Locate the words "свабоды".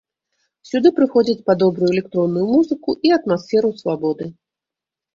3.87-4.25